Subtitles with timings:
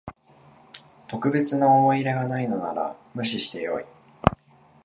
[1.05, 3.85] 特別な思い入れがないのなら無視してよい